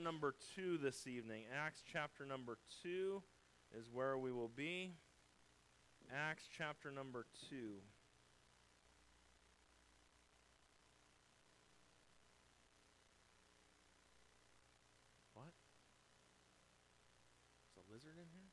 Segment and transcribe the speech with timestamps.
[0.00, 1.44] chapter number 2 this evening.
[1.54, 3.22] Acts chapter number 2
[3.78, 4.92] is where we will be.
[6.14, 7.56] Acts chapter number 2.
[15.34, 15.44] What?
[17.74, 18.50] There's a lizard in here?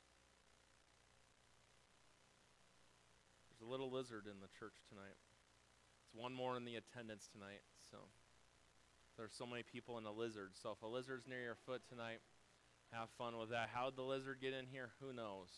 [3.48, 5.16] There's a little lizard in the church tonight.
[6.04, 7.98] It's one more in the attendance tonight, so
[9.18, 10.50] there's so many people in a lizard.
[10.62, 12.20] So if a lizard's near your foot tonight,
[12.92, 13.68] have fun with that.
[13.74, 14.90] How'd the lizard get in here?
[15.00, 15.50] Who knows?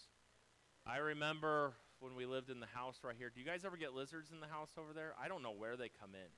[0.87, 3.31] I remember when we lived in the house right here.
[3.33, 5.13] Do you guys ever get lizards in the house over there?
[5.23, 6.31] I don't know where they come in.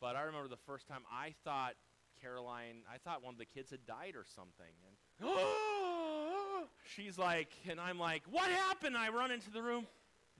[0.00, 1.74] But I remember the first time I thought
[2.22, 4.72] Caroline, I thought one of the kids had died or something.
[5.20, 5.28] And
[6.94, 8.96] she's like, and I'm like, what happened?
[8.96, 9.86] I run into the room.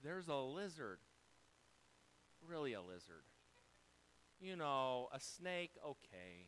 [0.01, 0.99] There's a lizard.
[2.47, 3.23] Really a lizard.
[4.39, 6.47] You know, a snake, okay.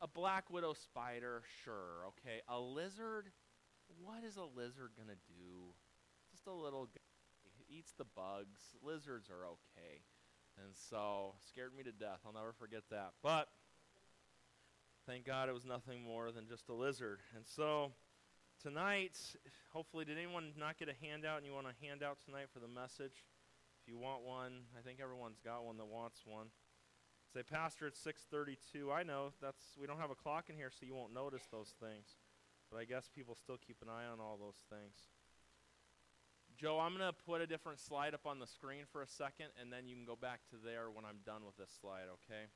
[0.00, 2.40] A black widow spider, sure, okay.
[2.48, 3.30] A lizard,
[4.02, 5.74] what is a lizard going to do?
[6.30, 7.00] Just a little guy.
[7.58, 8.60] He Eats the bugs.
[8.82, 10.00] Lizards are okay.
[10.64, 12.20] And so, scared me to death.
[12.24, 13.12] I'll never forget that.
[13.22, 13.48] But,
[15.06, 17.20] thank God it was nothing more than just a lizard.
[17.36, 17.92] And so,
[18.62, 19.18] tonight,
[19.72, 22.68] hopefully, did anyone not get a handout and you want a handout tonight for the
[22.68, 23.26] message?
[23.82, 26.48] If you want one, I think everyone's got one that wants one.
[27.34, 28.90] Say, Pastor, it's 6:32.
[28.90, 31.74] I know that's we don't have a clock in here, so you won't notice those
[31.78, 32.16] things.
[32.70, 35.08] But I guess people still keep an eye on all those things.
[36.56, 39.46] Joe, I'm going to put a different slide up on the screen for a second,
[39.60, 42.50] and then you can go back to there when I'm done with this slide, okay?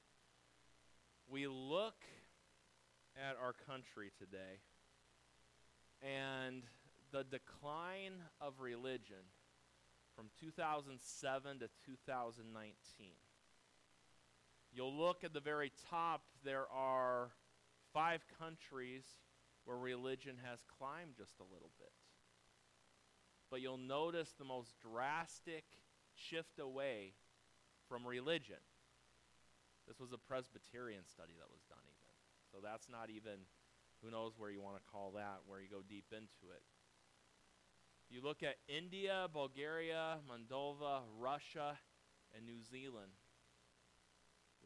[1.28, 2.02] We look
[3.16, 4.58] at our country today,
[6.02, 6.64] and
[7.12, 9.30] the decline of religion
[10.16, 13.12] from 2007 to 2019.
[14.74, 17.32] You'll look at the very top, there are
[17.92, 19.04] five countries
[19.64, 21.92] where religion has climbed just a little bit.
[23.50, 25.64] But you'll notice the most drastic
[26.14, 27.12] shift away
[27.86, 28.64] from religion.
[29.86, 32.16] This was a Presbyterian study that was done, even.
[32.50, 33.44] So that's not even,
[34.02, 36.62] who knows where you want to call that, where you go deep into it.
[38.08, 41.78] You look at India, Bulgaria, Moldova, Russia,
[42.34, 43.12] and New Zealand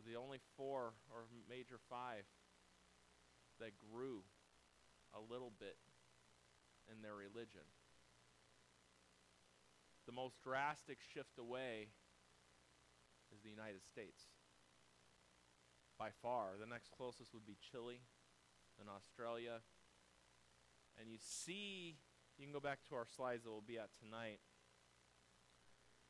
[0.07, 2.25] the only four or major five
[3.59, 4.23] that grew
[5.13, 5.77] a little bit
[6.91, 7.67] in their religion.
[10.07, 11.89] The most drastic shift away
[13.35, 14.23] is the United States.
[15.99, 16.55] By far.
[16.61, 18.01] The next closest would be Chile
[18.79, 19.65] and Australia.
[21.01, 21.97] And you see,
[22.39, 24.39] you can go back to our slides that we'll be at tonight.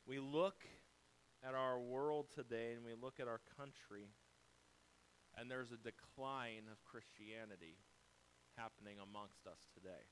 [0.04, 0.62] We look
[1.46, 4.10] at our world today and we look at our country,
[5.38, 7.78] and there's a decline of Christianity
[8.56, 10.10] happening amongst us today.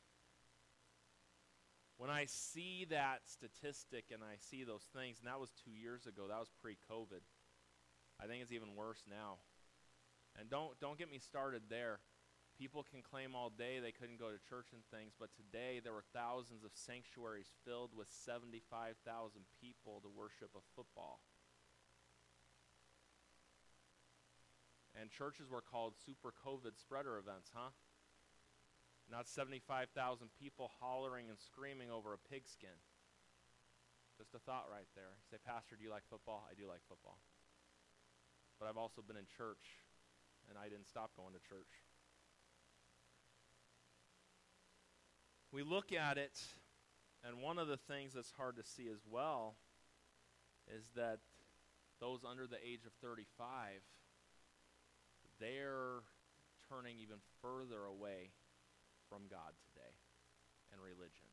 [1.97, 6.07] When I see that statistic and I see those things, and that was two years
[6.07, 7.23] ago, that was pre COVID.
[8.21, 9.39] I think it's even worse now.
[10.39, 12.01] And don't, don't get me started there.
[12.55, 15.93] People can claim all day they couldn't go to church and things, but today there
[15.93, 18.95] were thousands of sanctuaries filled with 75,000
[19.61, 21.19] people to worship a football.
[24.95, 27.75] And churches were called super COVID spreader events, huh?
[29.11, 29.91] Not 75,000
[30.39, 32.79] people hollering and screaming over a pigskin.
[34.17, 35.19] Just a thought right there.
[35.19, 36.47] You say, Pastor, do you like football?
[36.47, 37.19] I do like football.
[38.63, 39.83] But I've also been in church,
[40.47, 41.83] and I didn't stop going to church.
[45.55, 46.43] We look at it,
[47.23, 49.55] and one of the things that's hard to see as well
[50.67, 51.21] is that
[52.01, 53.81] those under the age of 35,
[55.39, 56.03] they're
[56.69, 58.33] turning even further away
[59.09, 59.95] from God today
[60.73, 61.31] and religion.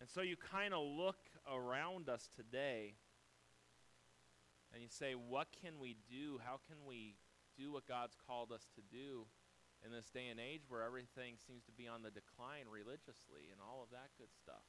[0.00, 1.18] And so you kind of look
[1.52, 2.94] around us today
[4.72, 6.40] and you say, what can we do?
[6.42, 7.16] How can we
[7.58, 9.26] do what God's called us to do?
[9.84, 13.60] In this day and age where everything seems to be on the decline religiously and
[13.60, 14.66] all of that good stuff.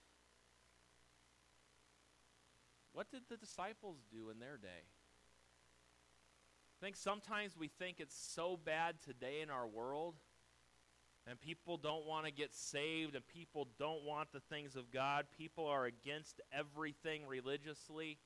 [2.94, 4.84] What did the disciples do in their day?
[6.82, 10.16] I think sometimes we think it's so bad today in our world,
[11.28, 15.26] and people don't want to get saved, and people don't want the things of God.
[15.38, 18.18] People are against everything religiously.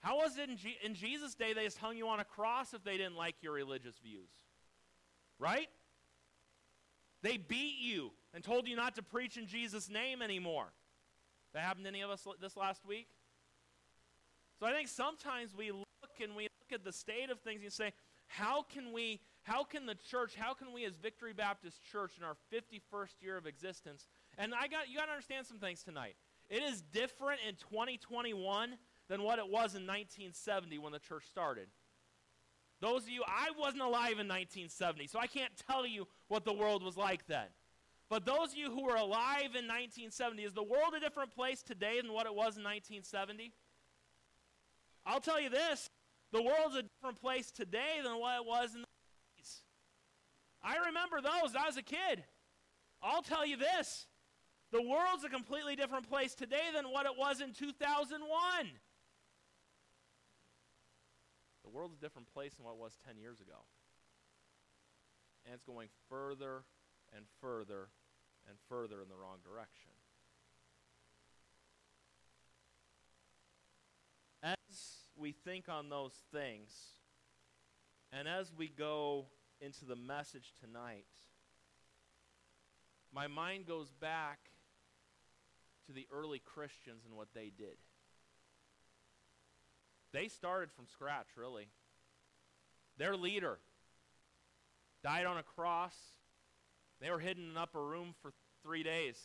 [0.00, 2.74] How was it in, G- in Jesus' day they just hung you on a cross
[2.74, 4.30] if they didn't like your religious views?
[5.38, 5.68] Right?
[7.22, 10.72] They beat you and told you not to preach in Jesus' name anymore.
[11.54, 13.08] That happened to any of us this last week?
[14.60, 15.86] So I think sometimes we look
[16.22, 17.92] and we look at the state of things and say,
[18.28, 22.24] how can we how can the church, how can we as Victory Baptist Church in
[22.24, 26.16] our 51st year of existence, and I got you got to understand some things tonight.
[26.48, 28.76] It is different in 2021
[29.08, 31.68] than what it was in 1970 when the church started.
[32.80, 36.52] Those of you, I wasn't alive in 1970, so I can't tell you what the
[36.52, 37.46] world was like then.
[38.08, 41.62] But those of you who were alive in 1970, is the world a different place
[41.62, 43.52] today than what it was in 1970?
[45.04, 45.90] I'll tell you this
[46.32, 48.86] the world's a different place today than what it was in the
[49.42, 49.60] 80s.
[50.62, 51.54] I remember those.
[51.56, 52.24] I was a kid.
[53.02, 54.06] I'll tell you this
[54.72, 58.20] the world's a completely different place today than what it was in 2001.
[61.64, 63.64] The world's a different place than what it was 10 years ago.
[65.46, 66.64] And it's going further
[67.14, 67.88] and further
[68.48, 69.92] and further in the wrong direction.
[74.42, 76.70] As we think on those things,
[78.12, 79.26] and as we go
[79.60, 81.06] into the message tonight,
[83.12, 84.38] my mind goes back
[85.86, 87.76] to the early Christians and what they did.
[90.12, 91.68] They started from scratch, really.
[92.98, 93.58] Their leader
[95.06, 95.94] died on a cross.
[97.00, 98.32] They were hidden in an upper room for
[98.64, 99.16] three days.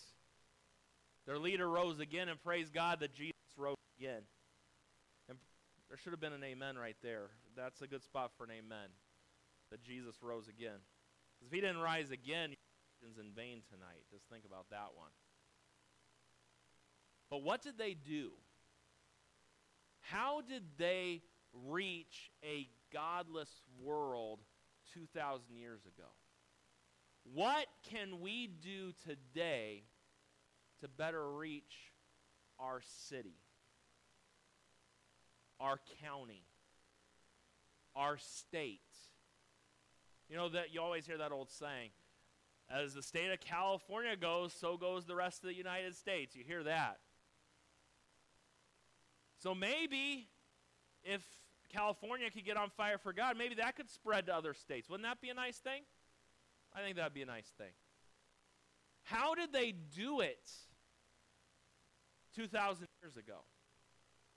[1.25, 4.21] Their leader rose again, and praise God that Jesus rose again.
[5.27, 5.39] And
[5.89, 7.31] there should have been an amen right there.
[7.57, 8.89] That's a good spot for an amen.
[9.71, 10.77] That Jesus rose again.
[11.39, 12.53] Because if he didn't rise again,
[13.01, 14.03] is in vain tonight.
[14.11, 15.09] Just think about that one.
[17.31, 18.33] But what did they do?
[20.01, 23.49] How did they reach a godless
[23.83, 24.41] world
[24.93, 26.09] 2,000 years ago?
[27.33, 29.83] What can we do today
[30.81, 31.93] to better reach
[32.59, 33.37] our city,
[35.59, 36.43] our county,
[37.95, 38.81] our state?
[40.29, 41.91] You know that you always hear that old saying,
[42.69, 46.35] as the state of California goes, so goes the rest of the United States.
[46.35, 46.99] You hear that.
[49.39, 50.29] So maybe
[51.03, 51.21] if
[51.71, 54.89] California could get on fire for God, maybe that could spread to other states.
[54.89, 55.83] Wouldn't that be a nice thing?
[56.73, 57.71] I think that'd be a nice thing.
[59.03, 60.49] How did they do it
[62.35, 63.39] 2,000 years ago?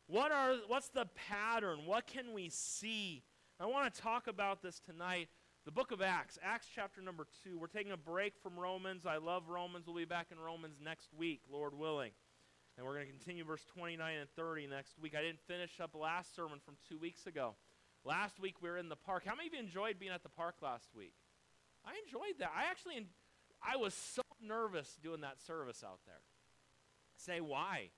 [0.07, 1.87] What are, what's the pattern?
[1.87, 3.23] What can we see?
[3.61, 5.29] I want to talk about this tonight.
[5.65, 7.59] The book of Acts, Acts chapter number 2.
[7.59, 9.07] We're taking a break from Romans.
[9.07, 9.87] I love Romans.
[9.87, 12.11] We'll be back in Romans next week, Lord willing.
[12.77, 15.15] And we're going to continue verse 29 and 30 next week.
[15.17, 17.55] I didn't finish up last sermon from two weeks ago.
[18.05, 19.23] Last week we were in the park.
[19.25, 21.15] How many of you enjoyed being at the park last week?
[21.85, 22.51] I enjoyed that.
[22.57, 23.07] I actually,
[23.63, 26.21] I was so nervous doing that service out there.
[27.17, 27.91] Say why?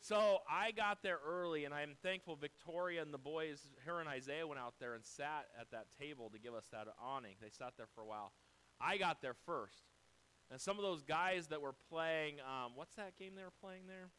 [0.00, 4.46] So I got there early, and I'm thankful Victoria and the boys, her and Isaiah,
[4.46, 7.34] went out there and sat at that table to give us that awning.
[7.42, 8.32] They sat there for a while.
[8.80, 9.84] I got there first.
[10.50, 13.82] And some of those guys that were playing, um, what's that game they were playing
[13.88, 14.10] there?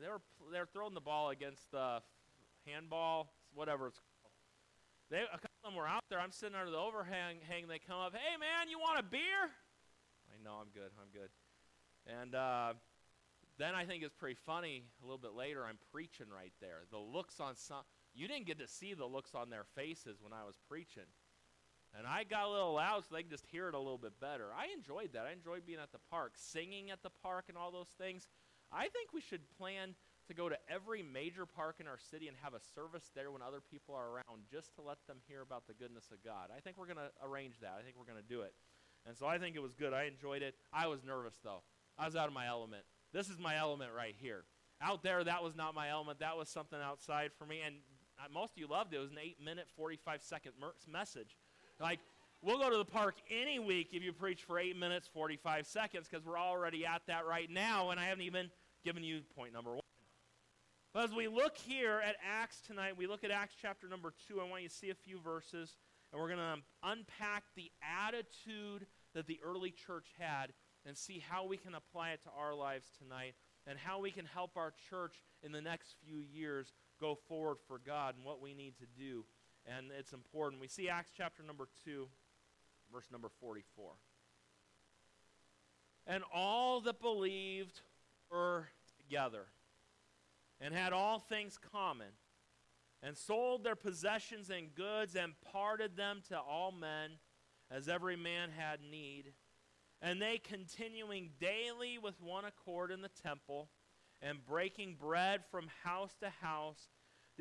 [0.00, 0.22] They were
[0.52, 2.00] they were throwing the ball against the
[2.66, 4.32] handball, whatever it's called.
[5.10, 6.18] They a couple of them were out there.
[6.18, 7.38] I'm sitting under the overhang.
[7.48, 8.14] Hang, they come up.
[8.14, 9.52] Hey man, you want a beer?
[10.32, 10.90] I know I'm good.
[10.96, 11.28] I'm good.
[12.06, 12.72] And uh,
[13.58, 14.84] then I think it's pretty funny.
[15.02, 16.82] A little bit later, I'm preaching right there.
[16.90, 17.82] The looks on some
[18.14, 21.08] you didn't get to see the looks on their faces when I was preaching.
[21.96, 24.18] And I got a little loud so they could just hear it a little bit
[24.18, 24.46] better.
[24.56, 25.26] I enjoyed that.
[25.28, 28.28] I enjoyed being at the park, singing at the park, and all those things.
[28.72, 29.94] I think we should plan
[30.28, 33.42] to go to every major park in our city and have a service there when
[33.42, 36.48] other people are around just to let them hear about the goodness of God.
[36.56, 37.76] I think we're going to arrange that.
[37.78, 38.54] I think we're going to do it.
[39.06, 39.92] And so I think it was good.
[39.92, 40.54] I enjoyed it.
[40.72, 41.62] I was nervous, though.
[41.98, 42.84] I was out of my element.
[43.12, 44.44] This is my element right here.
[44.80, 46.20] Out there, that was not my element.
[46.20, 47.60] That was something outside for me.
[47.64, 47.76] And
[48.18, 48.96] uh, most of you loved it.
[48.96, 50.52] It was an 8 minute, 45 second
[50.90, 51.36] message.
[51.82, 51.98] Like,
[52.42, 56.06] we'll go to the park any week if you preach for 8 minutes, 45 seconds,
[56.08, 58.50] because we're already at that right now, and I haven't even
[58.84, 59.80] given you point number one.
[60.94, 64.40] But as we look here at Acts tonight, we look at Acts chapter number 2.
[64.40, 65.76] I want you to see a few verses,
[66.12, 70.52] and we're going to unpack the attitude that the early church had
[70.86, 73.34] and see how we can apply it to our lives tonight
[73.66, 77.80] and how we can help our church in the next few years go forward for
[77.84, 79.24] God and what we need to do
[79.66, 80.60] and it's important.
[80.60, 82.08] We see Acts chapter number 2,
[82.92, 83.92] verse number 44.
[86.06, 87.80] And all that believed
[88.30, 89.46] were together
[90.60, 92.08] and had all things common
[93.02, 97.10] and sold their possessions and goods and parted them to all men
[97.70, 99.32] as every man had need.
[100.00, 103.68] And they continuing daily with one accord in the temple
[104.20, 106.88] and breaking bread from house to house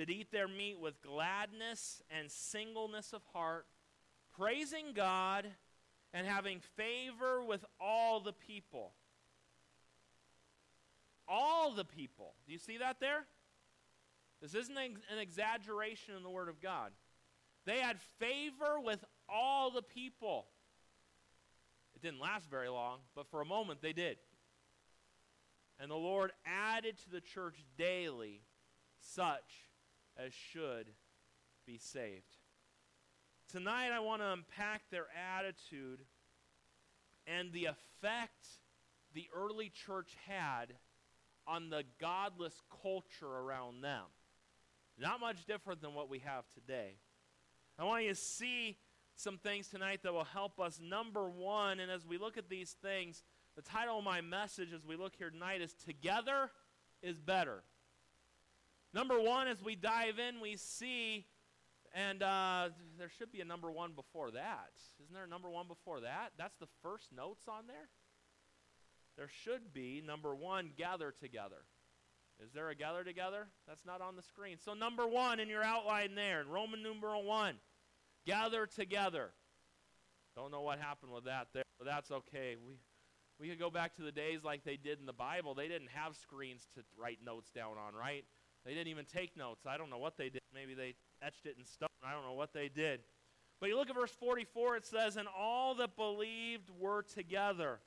[0.06, 3.68] did eat their meat with gladness and singleness of heart,
[4.36, 5.46] praising God
[6.12, 8.94] and having favor with all the people.
[11.28, 12.34] All the people.
[12.48, 13.28] Do you see that there?
[14.42, 16.94] This isn't an exaggeration in the Word of God.
[17.68, 20.48] They had favor with all the people.
[21.96, 24.18] It didn't last very long, but for a moment they did.
[25.80, 28.42] And the Lord added to the church daily
[29.00, 29.71] such
[30.26, 30.88] as should
[31.66, 32.38] be saved.
[33.52, 36.02] Tonight I want to unpack their attitude
[37.28, 38.48] and the effect
[39.14, 40.74] the early church had
[41.48, 44.04] on the godless culture around them.
[44.98, 46.96] Not much different than what we have today.
[47.80, 48.78] I want you to see
[49.16, 50.80] some things tonight that will help us.
[50.82, 53.24] Number one, and as we look at these things,
[53.56, 56.52] the title of my message as we look here tonight is Together
[57.02, 57.64] is Better.
[58.94, 61.26] Number one, as we dive in, we see,
[61.94, 64.72] and uh, there should be a number one before that.
[65.02, 66.32] Isn't there a number one before that?
[66.38, 67.90] That's the first notes on there?
[69.18, 71.64] There should be number one, gather together.
[72.44, 73.48] Is there a gather together?
[73.68, 74.58] That's not on the screen.
[74.58, 77.56] So, number one in your outline there, in Roman numeral one,
[78.26, 79.32] gather together.
[80.36, 82.56] Don't know what happened with that there, but that's okay.
[82.66, 82.80] We,
[83.40, 85.54] we could go back to the days like they did in the Bible.
[85.54, 88.26] They didn't have screens to write notes down on, right?
[88.66, 89.66] They didn't even take notes.
[89.66, 90.42] I don't know what they did.
[90.54, 91.90] Maybe they etched it in stone.
[92.04, 93.02] I don't know what they did.
[93.60, 97.80] But you look at verse 44, it says, And all that believed were together.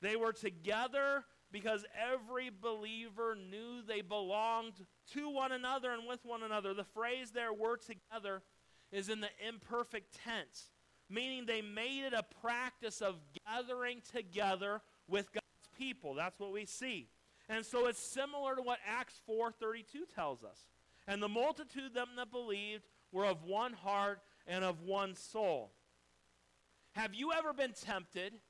[0.00, 4.72] They were together because every believer knew they belonged
[5.12, 6.74] to one another and with one another.
[6.74, 8.42] The phrase there, were together,
[8.90, 10.70] is in the imperfect tense,
[11.08, 15.44] meaning they made it a practice of gathering together with God's
[15.78, 16.14] people.
[16.14, 17.08] That's what we see.
[17.52, 20.70] And so it's similar to what Acts 4:32 tells us.
[21.06, 25.74] And the multitude of them that believed were of one heart and of one soul.
[26.92, 28.40] Have you ever been tempted?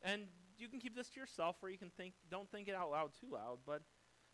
[0.00, 2.90] And you can keep this to yourself or you can think don't think it out
[2.90, 3.82] loud too loud, but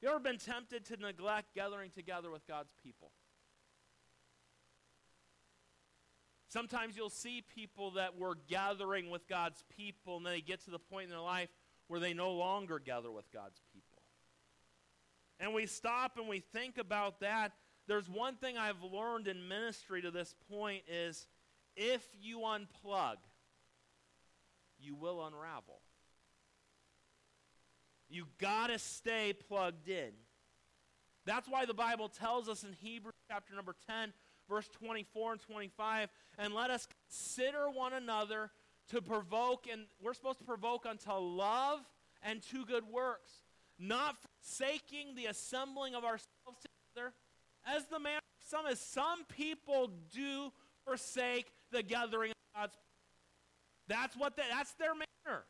[0.01, 3.11] you ever been tempted to neglect gathering together with God's people?
[6.47, 10.71] Sometimes you'll see people that were gathering with God's people and then they get to
[10.71, 11.51] the point in their life
[11.89, 13.61] where they no longer gather with God's.
[15.39, 17.53] And we stop and we think about that.
[17.87, 21.27] There's one thing I've learned in ministry to this point is
[21.77, 23.17] if you unplug,
[24.79, 25.81] you will unravel.
[28.09, 30.13] You got to stay plugged in.
[31.25, 34.13] That's why the Bible tells us in Hebrews chapter number 10,
[34.49, 38.51] verse 24 and 25, and let us consider one another
[38.91, 41.81] to provoke, and we're supposed to provoke unto love
[42.23, 43.31] and to good works,
[43.79, 46.61] not forsaking the assembling of ourselves
[46.95, 47.13] together,
[47.67, 50.53] as the man some as some people do
[50.85, 52.83] forsake the gathering of God's people.
[53.89, 55.45] That's what they, that's their manner.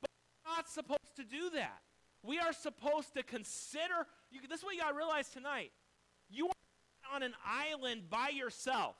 [0.00, 0.10] But
[0.44, 1.80] we're not supposed to do that.
[2.22, 4.06] We are supposed to consider.
[4.30, 5.72] You, this is what you got to realize tonight.
[6.30, 8.94] You are on an island by yourself.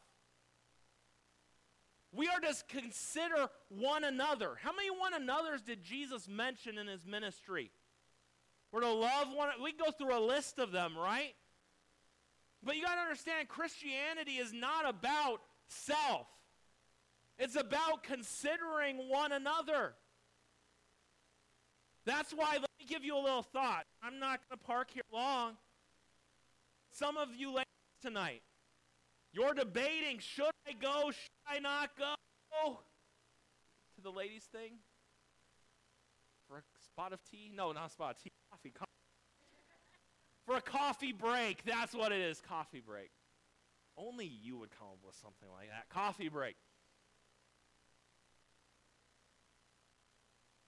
[2.13, 4.57] We are to consider one another.
[4.61, 7.71] How many one another's did Jesus mention in his ministry?
[8.73, 9.49] We're to love one.
[9.63, 11.35] We go through a list of them, right?
[12.63, 16.27] But you got to understand, Christianity is not about self.
[17.39, 19.95] It's about considering one another.
[22.05, 23.85] That's why, let me give you a little thought.
[24.03, 25.57] I'm not going to park here long.
[26.91, 27.67] Some of you ladies
[28.03, 28.43] tonight,
[29.33, 32.79] you're debating should I go, should I not go
[33.95, 34.73] to the ladies' thing
[36.99, 37.49] spot of tea?
[37.55, 38.71] No, not a spot of tea, coffee.
[38.71, 38.91] coffee.
[40.45, 41.65] For a coffee break.
[41.65, 43.11] That's what it is coffee break.
[43.97, 45.89] Only you would come up with something like that.
[45.91, 46.57] Coffee break.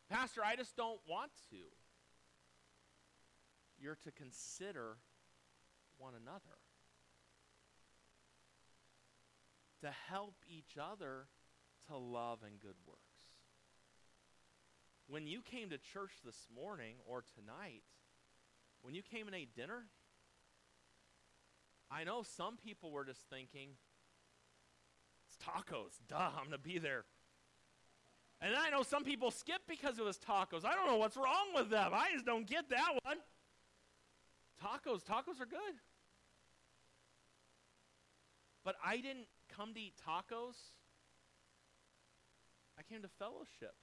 [0.08, 1.56] Pastor, I just don't want to.
[3.76, 4.98] You're to consider
[5.98, 6.58] one another
[9.80, 11.26] to help each other
[11.88, 13.09] to love and good works.
[15.10, 17.82] When you came to church this morning or tonight,
[18.82, 19.86] when you came and ate dinner,
[21.90, 23.70] I know some people were just thinking,
[25.26, 25.98] it's tacos.
[26.08, 27.04] Duh, I'm going to be there.
[28.40, 30.64] And I know some people skip because it was tacos.
[30.64, 31.90] I don't know what's wrong with them.
[31.92, 33.16] I just don't get that one.
[34.62, 35.74] Tacos, tacos are good.
[38.64, 39.26] But I didn't
[39.56, 40.54] come to eat tacos.
[42.78, 43.74] I came to fellowship.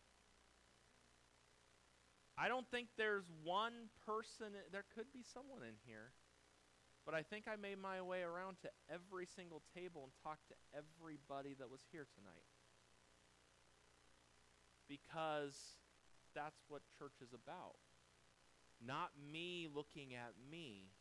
[2.38, 6.12] I don't think there's one person, there could be someone in here
[7.08, 10.56] but I think I made my way around to every single table and talked to
[10.76, 12.44] everybody that was here tonight.
[14.90, 15.56] Because
[16.36, 17.80] that's what church is about.
[18.86, 20.92] Not me looking at me,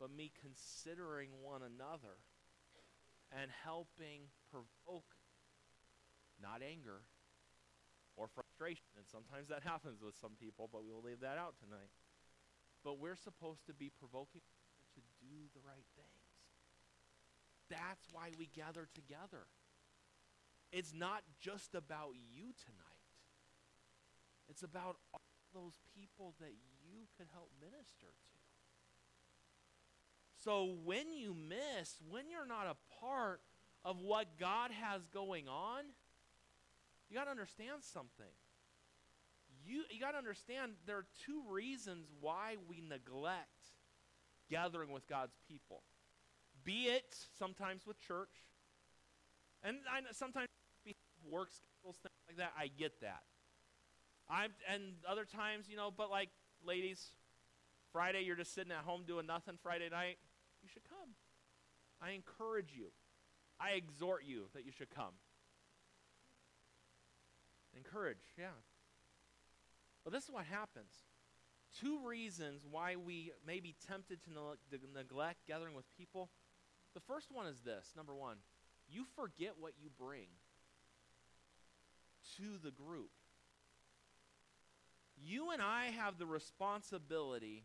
[0.00, 2.16] but me considering one another
[3.30, 5.20] and helping provoke
[6.40, 7.02] not anger
[8.60, 8.92] frustration.
[8.96, 11.88] And sometimes that happens with some people, but we will leave that out tonight.
[12.84, 14.44] But we're supposed to be provoking
[14.94, 16.28] to do the right things.
[17.68, 19.46] That's why we gather together.
[20.72, 23.08] It's not just about you tonight.
[24.48, 25.20] It's about all
[25.54, 26.52] those people that
[26.82, 28.38] you could help minister to.
[30.42, 33.40] So when you miss, when you're not a part
[33.84, 35.84] of what God has going on,
[37.08, 38.32] you got to understand something.
[39.70, 43.70] You, you got to understand there are two reasons why we neglect
[44.50, 45.82] gathering with God's people.
[46.64, 48.34] Be it sometimes with church,
[49.62, 50.48] and I know sometimes
[51.30, 52.52] work schedules, things like that.
[52.58, 53.22] I get that.
[54.28, 56.30] I'm, and other times, you know, but like,
[56.66, 57.10] ladies,
[57.92, 60.18] Friday you're just sitting at home doing nothing Friday night,
[60.62, 61.14] you should come.
[62.02, 62.86] I encourage you.
[63.60, 65.14] I exhort you that you should come.
[67.76, 68.58] Encourage, yeah.
[70.04, 70.92] But this is what happens.
[71.78, 76.30] Two reasons why we may be tempted to, ne- to neglect gathering with people.
[76.94, 78.38] The first one is this number one,
[78.88, 80.26] you forget what you bring
[82.36, 83.10] to the group.
[85.22, 87.64] You and I have the responsibility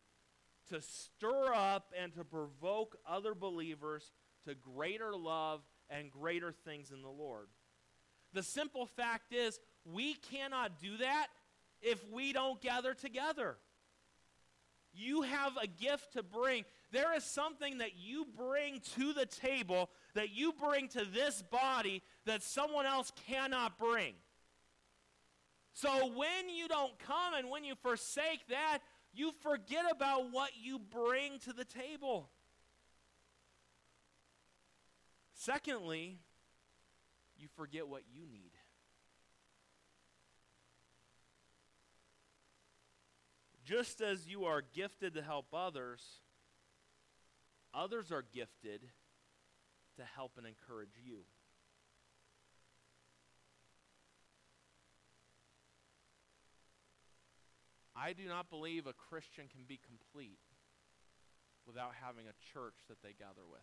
[0.69, 4.11] to stir up and to provoke other believers
[4.47, 7.47] to greater love and greater things in the Lord.
[8.33, 11.27] The simple fact is, we cannot do that
[11.85, 13.57] if we don't gather together.
[14.93, 16.65] You have a gift to bring.
[16.91, 22.01] There is something that you bring to the table, that you bring to this body,
[22.25, 24.13] that someone else cannot bring.
[25.73, 28.79] So when you don't come and when you forsake that,
[29.13, 32.29] you forget about what you bring to the table.
[35.33, 36.17] Secondly,
[37.37, 38.44] you forget what you need.
[43.65, 46.03] Just as you are gifted to help others,
[47.73, 48.81] others are gifted
[49.97, 51.21] to help and encourage you.
[57.95, 60.37] I do not believe a Christian can be complete
[61.65, 63.61] without having a church that they gather with.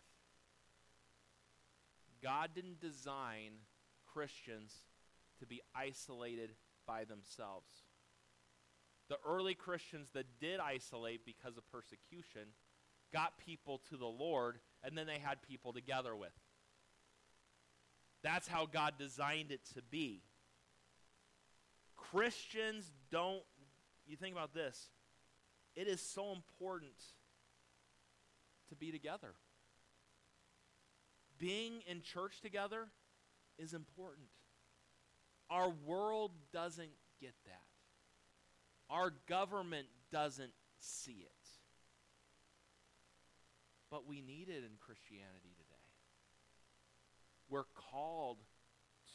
[2.21, 3.51] God didn't design
[4.11, 4.73] Christians
[5.39, 7.82] to be isolated by themselves.
[9.13, 12.47] The early Christians that did isolate because of persecution
[13.13, 16.33] got people to the Lord, and then they had people together with.
[18.23, 20.23] That's how God designed it to be.
[21.95, 23.43] Christians don't
[24.07, 24.89] you think about this
[25.75, 26.97] it is so important
[28.69, 29.35] to be together.
[31.37, 32.87] Being in church together
[33.59, 34.25] is important.
[35.51, 36.89] Our world doesn't
[37.21, 37.62] get that.
[38.93, 41.49] Our government doesn't see it.
[43.89, 45.73] But we need it in Christianity today.
[47.49, 48.37] We're called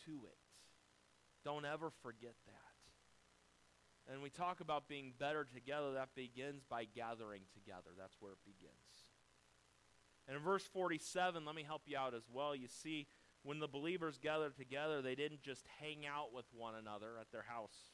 [0.06, 0.38] to it.
[1.44, 4.12] Don't ever forget that.
[4.12, 7.90] And we talk about being better together, that begins by gathering together.
[7.96, 9.06] That's where it begins.
[10.26, 12.56] And in verse 47, let me help you out as well.
[12.56, 13.06] You see,
[13.44, 17.44] when the believers gathered together, they didn't just hang out with one another at their
[17.48, 17.92] house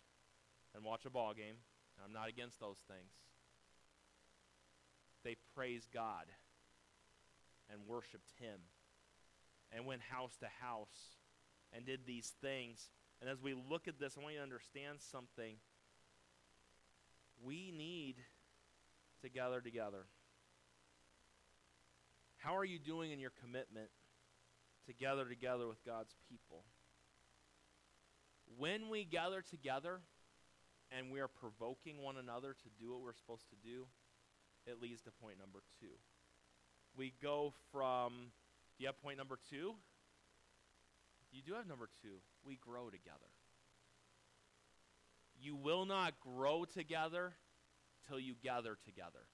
[0.75, 1.57] and watch a ball game.
[2.03, 3.13] I'm not against those things.
[5.25, 6.27] They praised God
[7.71, 8.61] and worshiped Him
[9.73, 11.17] and went house to house
[11.73, 12.91] and did these things.
[13.21, 15.57] And as we look at this, I want you to understand something
[17.43, 18.17] we need
[19.23, 20.07] to gather together.
[22.37, 23.89] How are you doing in your commitment
[24.87, 26.65] to gather together with God's people?
[28.59, 30.01] When we gather together
[30.97, 33.87] and we are provoking one another to do what we're supposed to do,
[34.67, 35.99] it leads to point number two.
[36.97, 38.31] We go from,
[38.79, 39.75] do you have point number two?
[41.33, 42.23] You do have number two.
[42.47, 43.33] We grow together.
[45.41, 47.33] You will not grow together
[48.07, 49.27] till you gather together.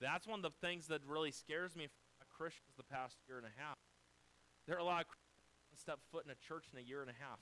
[0.00, 3.46] That's one of the things that really scares me from Christians the past year and
[3.46, 3.78] a half.
[4.66, 7.10] There are a lot of Christians step foot in a church in a year and
[7.10, 7.38] a half.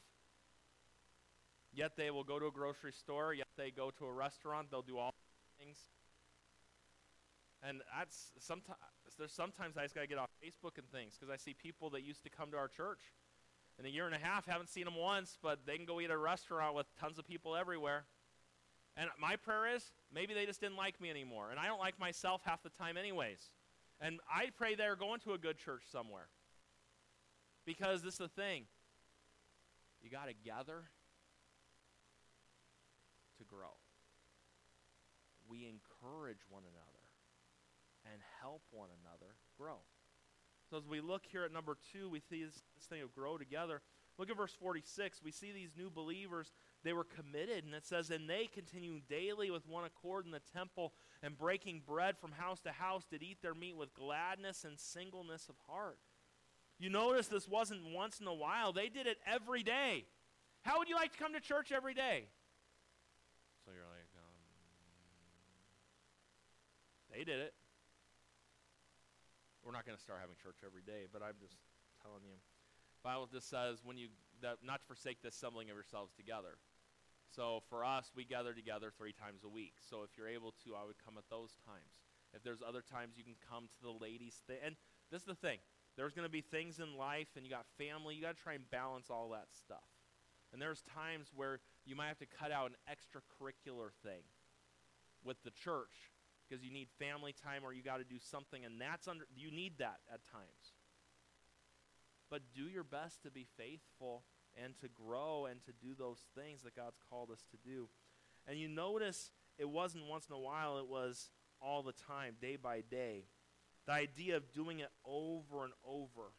[1.72, 4.82] Yet they will go to a grocery store, yet they go to a restaurant, they'll
[4.82, 5.14] do all
[5.58, 5.78] things.
[7.62, 8.78] And that's sometimes
[9.18, 12.02] there's sometimes I just gotta get off Facebook and things because I see people that
[12.02, 13.00] used to come to our church
[13.78, 16.06] in a year and a half, haven't seen them once, but they can go eat
[16.06, 18.04] at a restaurant with tons of people everywhere.
[18.96, 21.50] And my prayer is maybe they just didn't like me anymore.
[21.50, 23.50] And I don't like myself half the time, anyways.
[24.00, 26.28] And I pray they're going to a good church somewhere.
[27.64, 28.64] Because this is the thing
[30.02, 30.84] you got to gather
[33.38, 33.76] to grow.
[35.52, 37.04] We encourage one another
[38.10, 39.84] and help one another grow.
[40.70, 43.36] So as we look here at number two, we see this, this thing of grow
[43.36, 43.82] together.
[44.16, 45.20] Look at verse 46.
[45.22, 46.52] We see these new believers,
[46.84, 50.40] they were committed, and it says, And they continued daily with one accord in the
[50.54, 54.80] temple, and breaking bread from house to house, did eat their meat with gladness and
[54.80, 55.98] singleness of heart.
[56.78, 60.06] You notice this wasn't once in a while, they did it every day.
[60.62, 62.28] How would you like to come to church every day?
[63.64, 64.32] So you're like, um,
[67.12, 67.54] they did it.
[69.62, 71.54] We're not going to start having church every day, but I'm just
[72.02, 72.34] telling you.
[73.04, 74.08] Bible just says when you
[74.42, 76.58] not to forsake the assembling of yourselves together.
[77.30, 79.74] So for us, we gather together three times a week.
[79.78, 82.02] So if you're able to, I would come at those times.
[82.34, 84.74] If there's other times you can come to the ladies' thing, and
[85.10, 85.58] this is the thing:
[85.96, 88.14] there's going to be things in life, and you got family.
[88.14, 89.86] You got to try and balance all that stuff.
[90.52, 94.24] And there's times where you might have to cut out an extracurricular thing
[95.24, 96.11] with the church
[96.52, 99.50] because you need family time or you got to do something and that's under you
[99.50, 100.76] need that at times.
[102.30, 104.24] But do your best to be faithful
[104.62, 107.88] and to grow and to do those things that God's called us to do.
[108.46, 112.56] And you notice it wasn't once in a while it was all the time day
[112.56, 113.24] by day.
[113.86, 116.32] The idea of doing it over and over.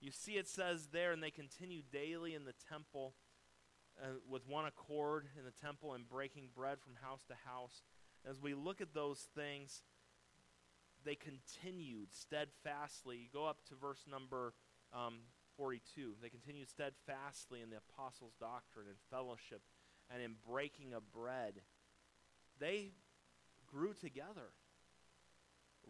[0.00, 3.14] You see it says there and they continue daily in the temple
[4.02, 7.82] uh, with one accord in the temple and breaking bread from house to house
[8.28, 9.82] as we look at those things,
[11.04, 13.16] they continued steadfastly.
[13.16, 14.54] You go up to verse number
[14.92, 15.18] um,
[15.56, 16.14] 42.
[16.22, 19.62] They continued steadfastly in the apostles' doctrine and fellowship
[20.12, 21.60] and in breaking of bread.
[22.60, 22.92] They
[23.66, 24.52] grew together.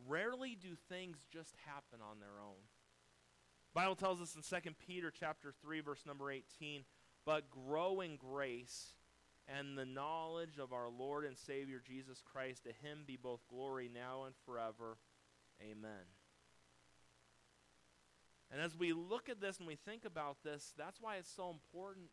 [0.09, 2.63] Rarely do things just happen on their own.
[3.75, 6.85] Bible tells us in 2 Peter chapter 3 verse number 18,
[7.25, 8.95] but grow in grace
[9.49, 12.65] and the knowledge of our Lord and Savior Jesus Christ.
[12.65, 14.99] To him be both glory now and forever.
[15.61, 16.07] Amen.
[18.51, 21.51] And as we look at this and we think about this, that's why it's so
[21.51, 22.11] important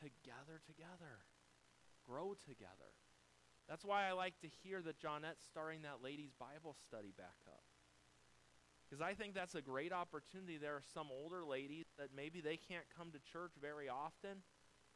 [0.00, 1.26] to gather together,
[2.06, 2.94] grow together.
[3.68, 7.64] That's why I like to hear that Johnette's starting that ladies' Bible study back up.
[8.88, 10.56] Because I think that's a great opportunity.
[10.56, 14.38] There are some older ladies that maybe they can't come to church very often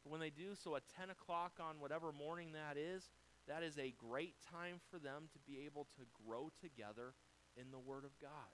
[0.03, 3.09] but when they do so at 10 o'clock on whatever morning that is,
[3.47, 7.13] that is a great time for them to be able to grow together
[7.55, 8.51] in the Word of God.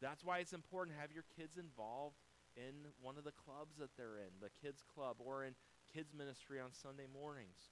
[0.00, 2.16] That's why it's important to have your kids involved
[2.56, 5.54] in one of the clubs that they're in, the kids club or in
[5.92, 7.70] kids ministry on Sunday mornings.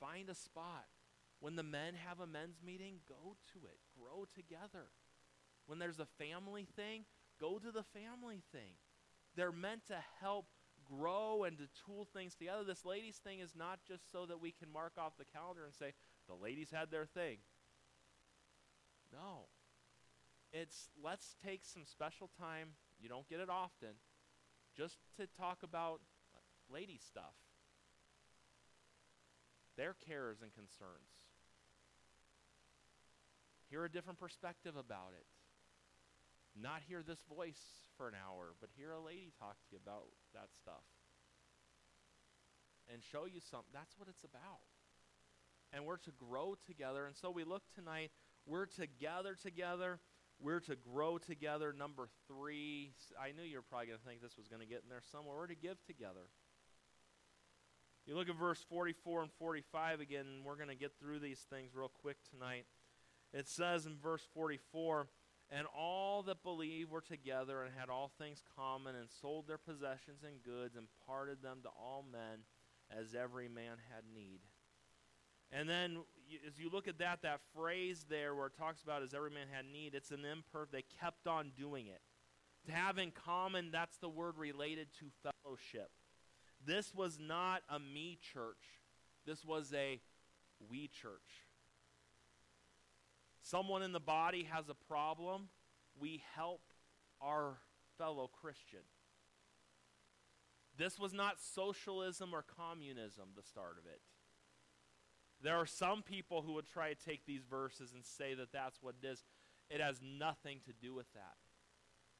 [0.00, 0.86] Find a spot.
[1.40, 3.78] When the men have a men's meeting, go to it.
[3.98, 4.88] Grow together.
[5.66, 7.04] When there's a family thing,
[7.40, 8.76] go to the family thing.
[9.36, 10.46] They're meant to help
[10.84, 12.64] grow and to tool things together.
[12.64, 15.74] This ladies' thing is not just so that we can mark off the calendar and
[15.74, 15.92] say,
[16.28, 17.38] the ladies had their thing.
[19.12, 19.46] No.
[20.52, 22.68] It's let's take some special time.
[23.00, 23.96] You don't get it often.
[24.76, 26.00] Just to talk about
[26.72, 27.34] lady stuff,
[29.76, 31.10] their cares and concerns.
[33.70, 35.26] Hear a different perspective about it.
[36.54, 37.60] Not hear this voice
[37.96, 40.84] for an hour, but hear a lady talk to you about that stuff
[42.92, 43.72] and show you something.
[43.72, 44.62] That's what it's about.
[45.72, 47.06] And we're to grow together.
[47.06, 48.10] And so we look tonight,
[48.46, 49.98] we're together together.
[50.40, 51.72] We're to grow together.
[51.72, 54.82] Number three, I knew you were probably going to think this was going to get
[54.82, 55.36] in there somewhere.
[55.36, 56.28] We're to give together.
[58.06, 61.38] You look at verse 44 and 45 again, and we're going to get through these
[61.48, 62.66] things real quick tonight.
[63.32, 65.06] It says in verse 44
[65.50, 70.22] and all that believed were together and had all things common, and sold their possessions
[70.24, 72.40] and goods, and parted them to all men,
[72.90, 74.40] as every man had need.
[75.52, 75.98] And then,
[76.46, 79.46] as you look at that, that phrase there where it talks about as every man
[79.52, 80.72] had need, it's an imperfect.
[80.72, 82.00] They kept on doing it.
[82.66, 85.90] To have in common, that's the word related to fellowship.
[86.66, 88.80] This was not a me church.
[89.26, 90.00] This was a
[90.70, 91.43] we church
[93.44, 95.48] someone in the body has a problem,
[96.00, 96.62] we help
[97.20, 97.58] our
[97.98, 98.80] fellow Christian.
[100.76, 104.00] This was not socialism or communism, the start of it.
[105.42, 108.82] There are some people who would try to take these verses and say that that's
[108.82, 109.22] what it is.
[109.70, 111.36] It has nothing to do with that.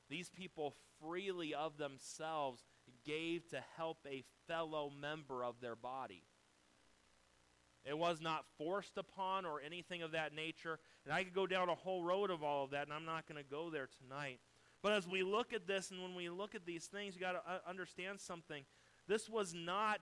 [0.08, 2.62] These people freely of themselves
[3.04, 6.24] gave to help a fellow member of their body.
[7.84, 10.78] It was not forced upon or anything of that nature.
[11.04, 13.28] And I could go down a whole road of all of that, and I'm not
[13.28, 14.40] going to go there tonight.
[14.82, 17.32] But as we look at this and when we look at these things, you got
[17.32, 18.64] to uh, understand something.
[19.06, 20.00] This was not,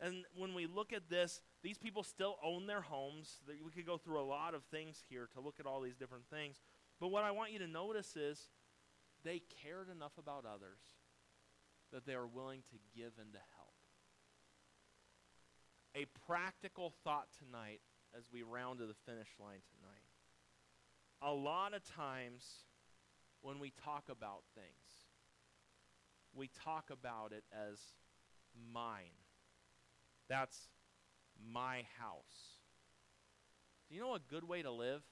[0.00, 3.40] and when we look at this, these people still own their homes.
[3.48, 6.28] We could go through a lot of things here to look at all these different
[6.30, 6.56] things.
[7.00, 8.48] But what I want you to notice is
[9.24, 10.78] they cared enough about others
[11.92, 13.55] that they are willing to give and to help.
[15.96, 17.80] A practical thought tonight
[18.16, 20.04] as we round to the finish line tonight.
[21.22, 22.44] A lot of times
[23.40, 25.06] when we talk about things,
[26.34, 27.78] we talk about it as
[28.74, 29.16] mine.
[30.28, 30.68] That's
[31.50, 32.60] my house.
[33.88, 35.02] Do you know a good way to live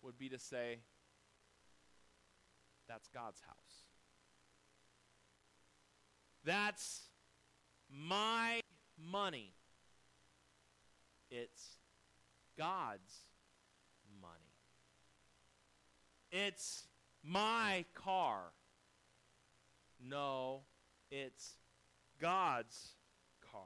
[0.00, 0.78] would be to say,
[2.88, 3.84] that's God's house.
[6.44, 7.02] That's
[7.90, 8.62] my
[8.98, 9.52] money.
[11.30, 11.76] It's
[12.56, 13.26] God's
[14.20, 14.32] money.
[16.30, 16.86] It's
[17.22, 18.52] my car.
[20.00, 20.62] No,
[21.10, 21.54] it's
[22.20, 22.94] God's
[23.52, 23.60] car.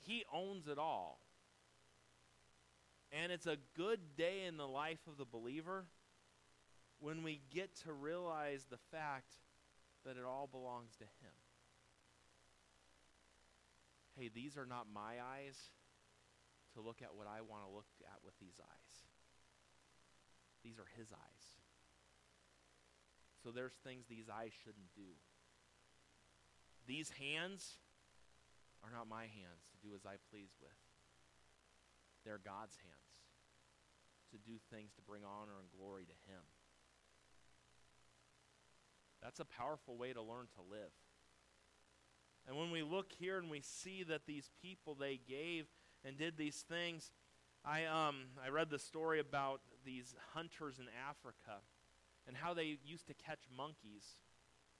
[0.00, 1.20] He owns it all.
[3.12, 5.84] And it's a good day in the life of the believer
[6.98, 9.32] when we get to realize the fact
[10.04, 11.32] that it all belongs to Him.
[14.18, 15.56] Hey, these are not my eyes
[16.74, 18.96] to look at what I want to look at with these eyes.
[20.64, 21.44] These are His eyes.
[23.42, 25.18] So there's things these eyes shouldn't do.
[26.86, 27.78] These hands
[28.84, 30.78] are not my hands to do as I please with.
[32.24, 33.02] They're God's hands
[34.30, 36.42] to do things to bring honor and glory to Him.
[39.22, 40.94] That's a powerful way to learn to live.
[42.46, 45.66] And when we look here and we see that these people they gave
[46.04, 47.10] and did these things,
[47.64, 51.60] I um I read the story about these hunters in Africa
[52.26, 54.16] and how they used to catch monkeys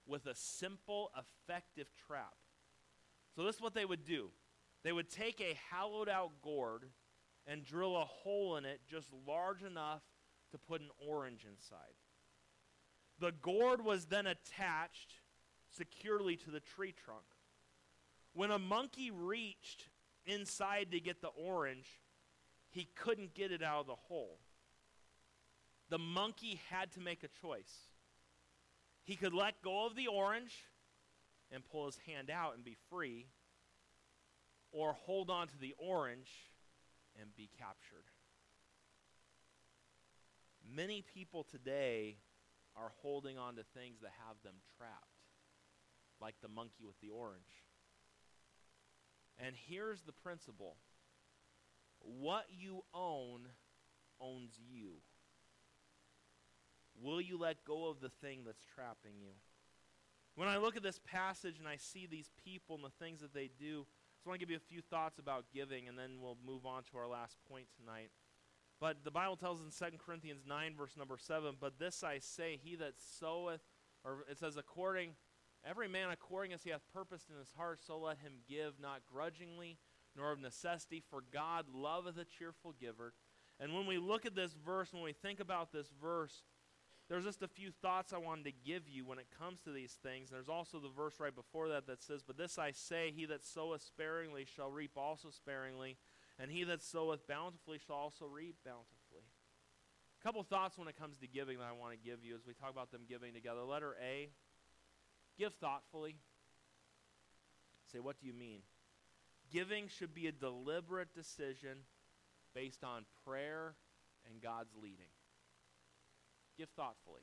[0.07, 2.35] with a simple effective trap.
[3.37, 4.31] So this is what they would do.
[4.83, 6.87] They would take a hollowed out gourd
[7.47, 10.03] and drill a hole in it just large enough
[10.51, 11.95] to put an orange inside.
[13.19, 15.15] The gourd was then attached
[15.71, 17.25] securely to the tree trunk.
[18.35, 19.89] When a monkey reached
[20.25, 21.87] inside to get the orange,
[22.71, 24.39] he couldn't get it out of the hole.
[25.91, 27.91] The monkey had to make a choice.
[29.05, 30.55] He could let go of the orange
[31.51, 33.27] and pull his hand out and be free,
[34.71, 36.31] or hold on to the orange
[37.21, 38.07] and be captured.
[40.75, 42.17] Many people today
[42.75, 45.21] are holding on to things that have them trapped,
[46.23, 47.67] like the monkey with the orange.
[49.45, 50.77] And here's the principle
[51.99, 53.49] what you own
[54.21, 54.95] owns you.
[57.01, 59.33] Will you let go of the thing that's trapping you?
[60.35, 63.35] When I look at this passage and I see these people and the things that
[63.35, 66.21] they do, I just want to give you a few thoughts about giving, and then
[66.21, 68.11] we'll move on to our last point tonight.
[68.81, 72.59] But the Bible tells in 2 Corinthians 9, verse number 7, But this I say,
[72.63, 73.61] he that soweth,
[74.05, 75.11] or it says, according,
[75.69, 79.03] every man according as he hath purposed in his heart, so let him give, not
[79.13, 79.79] grudgingly,
[80.17, 83.15] nor of necessity, for God loveth a cheerful giver.
[83.61, 86.43] And when we look at this verse, when we think about this verse,
[87.09, 89.99] there's just a few thoughts I wanted to give you when it comes to these
[90.03, 90.31] things.
[90.31, 93.45] There's also the verse right before that that says, But this I say, he that
[93.45, 95.97] soweth sparingly shall reap also sparingly,
[96.39, 99.25] and he that soweth bountifully shall also reap bountifully.
[100.21, 102.47] A couple thoughts when it comes to giving that I want to give you as
[102.47, 103.63] we talk about them giving together.
[103.63, 104.31] Letter A,
[105.43, 106.15] give thoughtfully.
[107.91, 108.61] Say, what do you mean?
[109.53, 111.79] Giving should be a deliberate decision
[112.55, 113.75] based on prayer
[114.31, 115.11] and God's leading.
[116.57, 117.23] Give thoughtfully.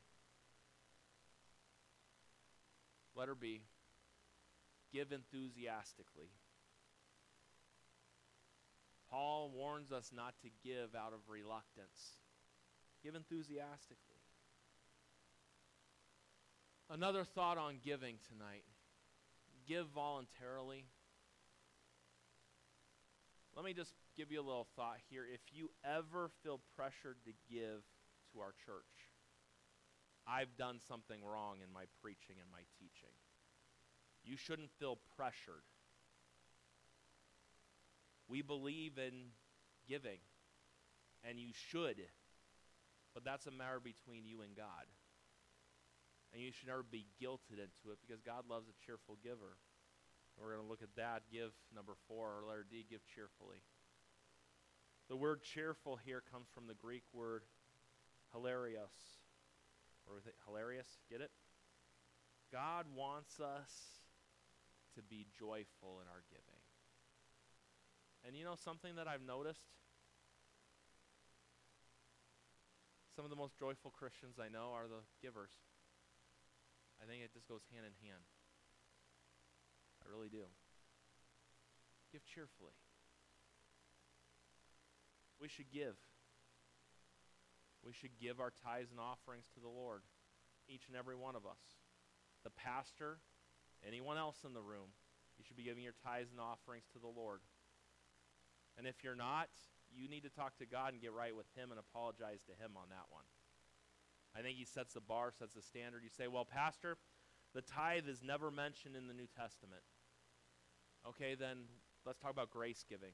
[3.16, 3.62] Letter B,
[4.92, 6.32] give enthusiastically.
[9.10, 12.18] Paul warns us not to give out of reluctance.
[13.02, 14.09] Give enthusiastically.
[16.90, 18.64] Another thought on giving tonight
[19.68, 20.86] give voluntarily.
[23.56, 25.24] Let me just give you a little thought here.
[25.32, 27.84] If you ever feel pressured to give
[28.34, 29.14] to our church,
[30.28, 33.14] I've done something wrong in my preaching and my teaching.
[34.24, 35.64] You shouldn't feel pressured
[38.30, 39.34] We believe in
[39.88, 40.20] giving,
[41.28, 41.98] and you should,
[43.16, 44.86] but that's a matter between you and God.
[46.34, 49.58] And you should never be guilted into it because God loves a cheerful giver.
[50.38, 51.24] And We're going to look at that.
[51.32, 53.66] Give, number four, or letter D, give cheerfully.
[55.10, 57.44] The word cheerful here comes from the Greek word
[58.32, 58.94] hilarious.
[60.06, 60.88] Or is it hilarious?
[61.10, 61.32] Get it?
[62.52, 63.70] God wants us
[64.96, 66.62] to be joyful in our giving.
[68.26, 69.70] And you know something that I've noticed?
[73.16, 75.52] Some of the most joyful Christians I know are the givers.
[77.00, 78.24] I think it just goes hand in hand.
[80.04, 80.46] I really do.
[82.12, 82.76] Give cheerfully.
[85.40, 85.96] We should give.
[87.86, 90.04] We should give our tithes and offerings to the Lord,
[90.68, 91.80] each and every one of us.
[92.44, 93.20] The pastor,
[93.88, 94.92] anyone else in the room,
[95.38, 97.40] you should be giving your tithes and offerings to the Lord.
[98.78, 99.48] And if you're not,
[99.96, 102.76] you need to talk to God and get right with Him and apologize to Him
[102.76, 103.24] on that one.
[104.40, 106.02] I think He sets the bar, sets the standard.
[106.04, 106.98] You say, well, Pastor,
[107.54, 109.84] the tithe is never mentioned in the New Testament.
[111.08, 111.68] Okay, then
[112.06, 113.12] let's talk about grace giving.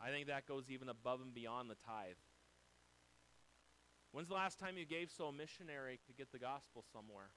[0.00, 2.16] I think that goes even above and beyond the tithe.
[4.12, 7.30] When's the last time you gave so a missionary could get the gospel somewhere?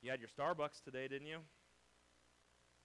[0.00, 1.40] You had your Starbucks today, didn't you?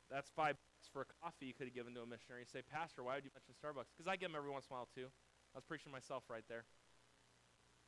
[0.09, 2.41] That's five bucks for a coffee you could have given to a missionary.
[2.41, 3.93] You say, Pastor, why would you mention Starbucks?
[3.95, 5.07] Because I give them every once in a while too.
[5.53, 6.65] I was preaching myself right there.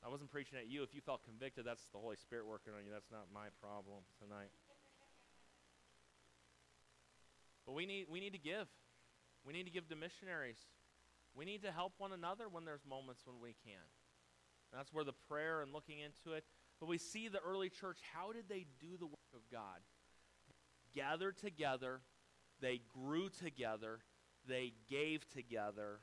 [0.05, 0.83] I wasn't preaching at you.
[0.83, 2.91] If you felt convicted, that's the Holy Spirit working on you.
[2.91, 4.51] That's not my problem tonight.
[7.65, 8.67] But we need, we need to give.
[9.45, 10.59] We need to give to missionaries.
[11.33, 13.79] We need to help one another when there's moments when we can.
[14.71, 16.43] And that's where the prayer and looking into it.
[16.79, 19.79] But we see the early church, how did they do the work of God?
[20.93, 22.01] Gathered together,
[22.61, 23.99] they grew together,
[24.47, 26.01] they gave together,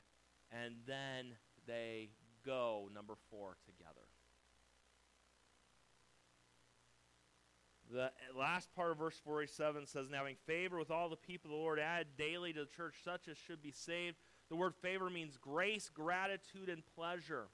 [0.51, 1.33] and then
[1.67, 2.09] they
[2.45, 3.80] go, number four, together.
[7.91, 11.57] The last part of verse 47 says, Now having favor with all the people the
[11.57, 14.15] Lord, add daily to the church such as should be saved.
[14.49, 17.47] The word favor means grace, gratitude, and pleasure.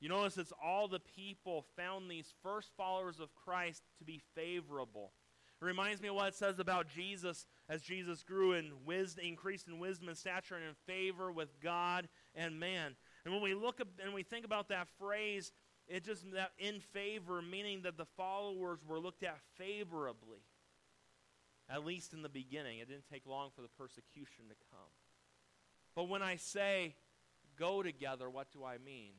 [0.00, 5.12] You notice it's all the people found these first followers of Christ to be favorable.
[5.60, 9.68] It reminds me of what it says about Jesus as Jesus grew in wisdom, increased
[9.68, 12.96] in wisdom and stature and in favor with God and man.
[13.24, 15.52] And when we look and we think about that phrase,
[15.90, 20.38] it just that in favor, meaning that the followers were looked at favorably.
[21.68, 22.78] At least in the beginning.
[22.78, 24.90] It didn't take long for the persecution to come.
[25.94, 26.94] But when I say
[27.58, 29.12] go together, what do I mean?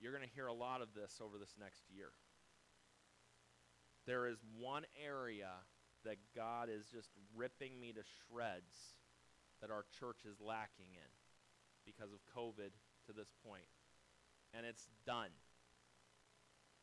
[0.00, 2.10] You're going to hear a lot of this over this next year.
[4.06, 5.50] There is one area
[6.04, 8.96] that God is just ripping me to shreds
[9.60, 11.10] that our church is lacking in
[11.84, 12.70] because of COVID
[13.08, 13.66] to this point,
[14.52, 15.32] and it's done.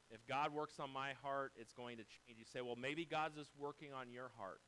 [0.10, 2.38] If God works on my heart, it's going to change.
[2.38, 4.62] You say, well, maybe God's just working on your heart.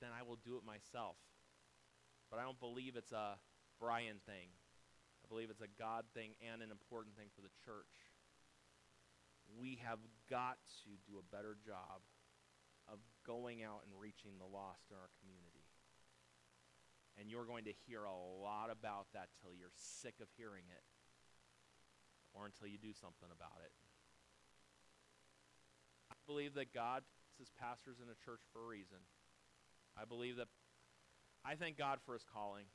[0.00, 1.14] Then I will do it myself.
[2.30, 3.38] But I don't believe it's a
[3.78, 4.50] Brian thing.
[5.22, 8.10] I believe it's a God thing and an important thing for the church.
[9.54, 12.02] We have got to do a better job
[12.90, 15.45] of going out and reaching the lost in our community.
[17.16, 20.84] And you're going to hear a lot about that till you're sick of hearing it
[22.36, 23.72] or until you do something about it.
[26.12, 29.00] I believe that God puts his pastors in a church for a reason.
[29.96, 30.52] I believe that
[31.40, 32.68] I thank God for his calling.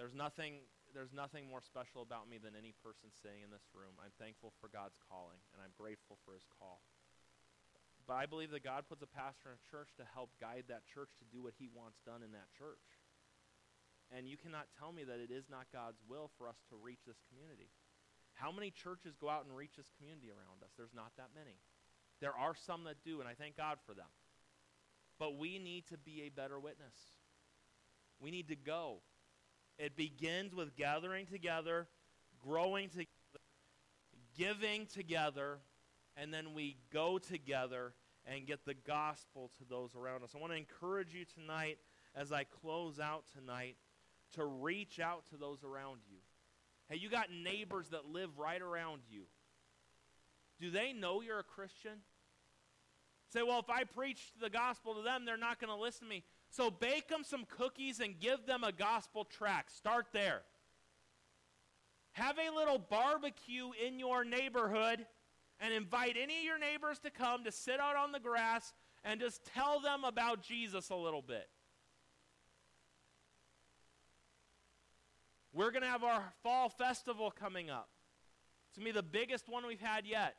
[0.00, 4.00] There's nothing there's nothing more special about me than any person sitting in this room.
[4.00, 6.80] I'm thankful for God's calling and I'm grateful for his call.
[8.08, 10.86] But I believe that God puts a pastor in a church to help guide that
[10.88, 12.86] church to do what he wants done in that church.
[14.14, 17.00] And you cannot tell me that it is not God's will for us to reach
[17.06, 17.70] this community.
[18.34, 20.70] How many churches go out and reach this community around us?
[20.76, 21.56] There's not that many.
[22.20, 24.08] There are some that do, and I thank God for them.
[25.18, 26.94] But we need to be a better witness.
[28.20, 28.98] We need to go.
[29.78, 31.88] It begins with gathering together,
[32.42, 33.08] growing together,
[34.36, 35.58] giving together,
[36.16, 37.94] and then we go together
[38.26, 40.30] and get the gospel to those around us.
[40.34, 41.78] I want to encourage you tonight
[42.14, 43.76] as I close out tonight
[44.34, 46.18] to reach out to those around you.
[46.88, 49.22] Hey, you got neighbors that live right around you.
[50.60, 51.98] Do they know you're a Christian?
[53.32, 56.08] Say, well, if I preach the gospel to them, they're not going to listen to
[56.08, 56.22] me.
[56.50, 59.72] So bake them some cookies and give them a gospel tract.
[59.72, 60.42] Start there.
[62.12, 65.04] Have a little barbecue in your neighborhood
[65.60, 68.72] and invite any of your neighbors to come to sit out on the grass
[69.04, 71.48] and just tell them about Jesus a little bit.
[75.56, 77.88] We're going to have our fall festival coming up.
[78.68, 80.36] It's going to be the biggest one we've had yet.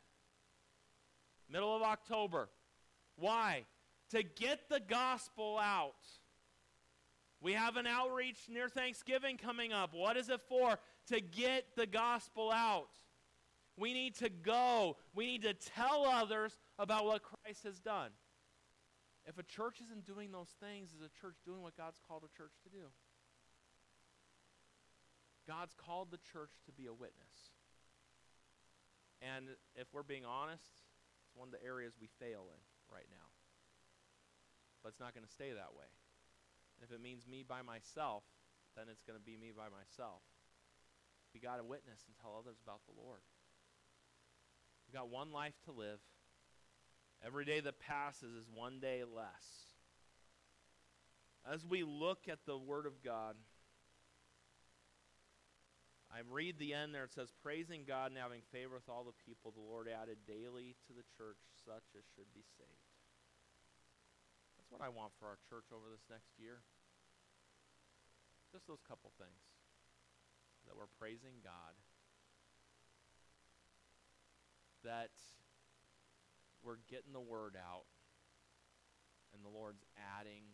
[1.49, 2.49] Middle of October.
[3.15, 3.65] Why?
[4.11, 5.95] To get the gospel out.
[7.41, 9.95] We have an outreach near Thanksgiving coming up.
[9.95, 10.77] What is it for?
[11.07, 12.89] To get the gospel out.
[13.75, 14.97] We need to go.
[15.15, 18.11] We need to tell others about what Christ has done.
[19.25, 22.37] If a church isn't doing those things, is a church doing what God's called a
[22.37, 22.85] church to do?
[25.47, 27.55] God's called the church to be a witness.
[29.23, 30.67] And if we're being honest,
[31.25, 32.61] it's one of the areas we fail in
[32.93, 33.31] right now.
[34.83, 35.89] But it's not going to stay that way.
[36.77, 38.23] And if it means me by myself,
[38.75, 40.21] then it's going to be me by myself.
[41.33, 43.21] We got to witness and tell others about the Lord.
[44.87, 45.99] We got one life to live.
[47.25, 49.73] Every day that passes is one day less.
[51.51, 53.35] As we look at the Word of God,
[56.17, 57.05] I read the end there.
[57.05, 60.73] It says, Praising God and having favor with all the people, the Lord added daily
[60.89, 62.89] to the church such as should be saved.
[64.57, 66.65] That's what I want for our church over this next year.
[68.49, 69.45] Just those couple things.
[70.65, 71.77] That we're praising God.
[74.81, 75.13] That
[76.65, 77.85] we're getting the word out.
[79.37, 79.85] And the Lord's
[80.17, 80.49] adding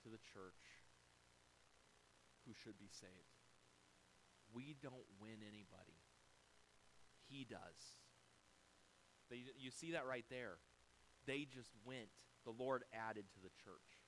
[0.00, 0.88] to the church
[2.48, 3.41] who should be saved.
[4.54, 5.98] We don't win anybody.
[7.28, 7.98] He does.
[9.30, 10.58] They, you see that right there.
[11.26, 12.10] They just went.
[12.44, 14.02] The Lord added to the church.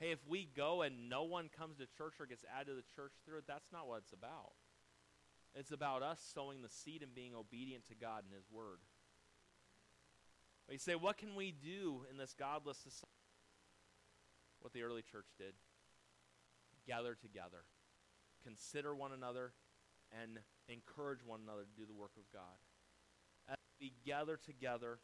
[0.00, 2.94] Hey, if we go and no one comes to church or gets added to the
[2.94, 4.52] church through it, that's not what it's about.
[5.54, 8.80] It's about us sowing the seed and being obedient to God and His Word.
[10.66, 13.12] But you say, what can we do in this godless society?
[14.60, 15.54] What the early church did
[16.86, 17.64] gather together
[18.44, 19.52] consider one another,
[20.12, 20.38] and
[20.68, 22.60] encourage one another to do the work of God.
[23.48, 24.98] As we gather together,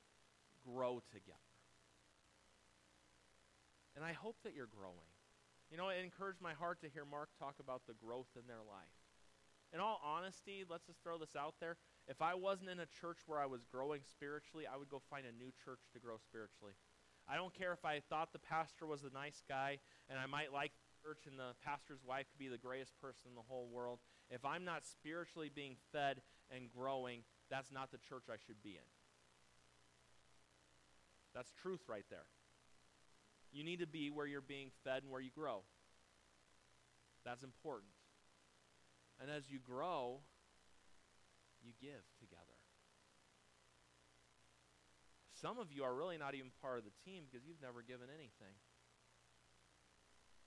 [0.64, 1.38] grow together.
[3.96, 5.10] And I hope that you're growing.
[5.70, 8.62] You know, it encouraged my heart to hear Mark talk about the growth in their
[8.66, 8.98] life.
[9.72, 11.76] In all honesty, let's just throw this out there.
[12.08, 15.26] If I wasn't in a church where I was growing spiritually, I would go find
[15.26, 16.74] a new church to grow spiritually.
[17.30, 19.78] I don't care if I thought the pastor was a nice guy
[20.08, 23.30] and I might like the church and the pastor's wife could be the greatest person
[23.30, 24.00] in the whole world.
[24.30, 28.70] If I'm not spiritually being fed and growing, that's not the church I should be
[28.70, 28.88] in.
[31.32, 32.26] That's truth right there.
[33.52, 35.62] You need to be where you're being fed and where you grow.
[37.24, 37.92] That's important.
[39.20, 40.20] And as you grow,
[41.62, 42.39] you give together.
[45.40, 48.12] Some of you are really not even part of the team because you've never given
[48.12, 48.60] anything.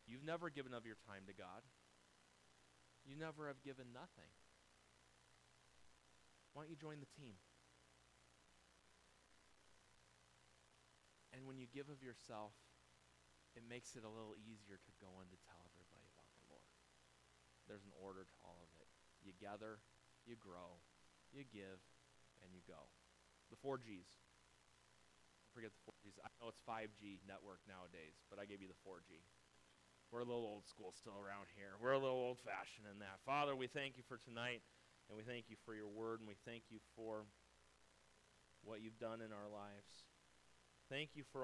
[0.06, 1.66] You've never given of your time to God.
[3.02, 4.30] You never have given nothing.
[6.54, 7.42] Why don't you join the team?
[11.34, 12.54] And when you give of yourself,
[13.58, 16.70] it makes it a little easier to go in to tell everybody about the Lord.
[17.66, 18.90] There's an order to all of it.
[19.26, 19.82] You gather,
[20.30, 20.78] you grow,
[21.34, 21.82] you give,
[22.46, 22.94] and you go.
[23.50, 24.23] The four G's.
[25.54, 26.18] Forget the four G's.
[26.18, 29.22] I know it's 5G network nowadays, but I gave you the 4G.
[30.10, 31.78] We're a little old school still around here.
[31.78, 33.22] We're a little old fashioned in that.
[33.26, 34.62] Father, we thank you for tonight,
[35.10, 37.26] and we thank you for your word, and we thank you for
[38.66, 40.10] what you've done in our lives.
[40.90, 41.42] Thank you for all.